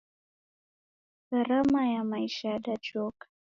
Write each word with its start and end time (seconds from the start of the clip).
Gharama 1.31 1.87
ya 1.87 2.03
maisha 2.03 2.49
yadajoka 2.49 3.27